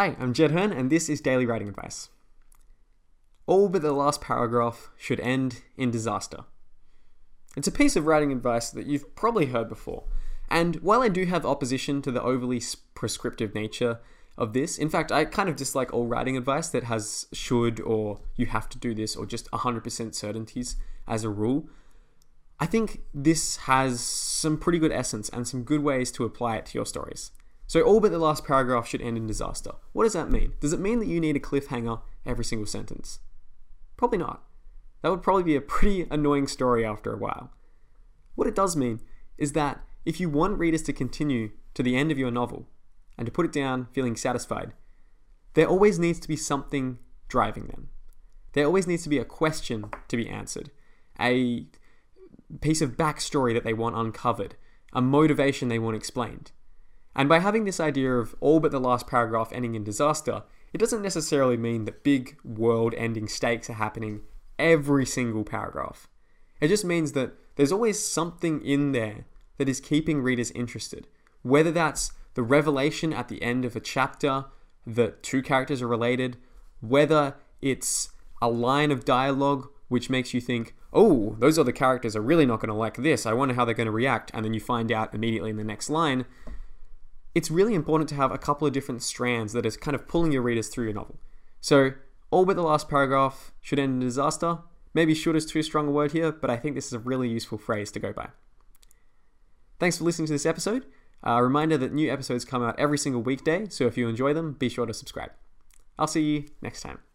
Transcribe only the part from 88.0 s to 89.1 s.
to have a couple of different